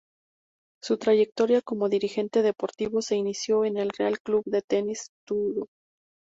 [0.81, 5.67] Su trayectoria como dirigente deportivo se inició en el Real Club de Tenis Turó.